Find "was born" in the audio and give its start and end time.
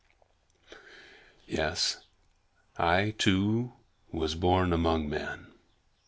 4.11-4.73